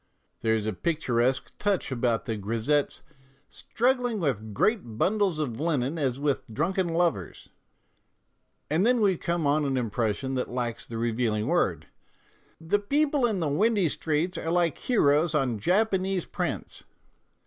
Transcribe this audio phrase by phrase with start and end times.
[0.39, 3.03] There is a picturesque touch about the grisettes"
[3.51, 7.49] strug gling with great bundles of linen as with drunken lovers,"
[8.67, 11.85] and then we come on an impression that lacks the revealing word:"
[12.71, 16.83] The people in the windy streets are like heroes on Japanese prints."